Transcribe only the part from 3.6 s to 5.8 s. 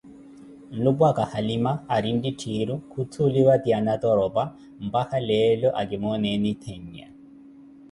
ti anatoropa, mpaka leelo